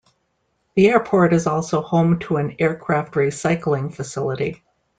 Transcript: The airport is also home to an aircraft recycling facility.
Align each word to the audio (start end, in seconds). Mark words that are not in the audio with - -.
The 0.73 0.89
airport 0.89 1.31
is 1.31 1.45
also 1.45 1.83
home 1.83 2.17
to 2.21 2.37
an 2.37 2.55
aircraft 2.57 3.13
recycling 3.13 3.93
facility. 3.93 4.63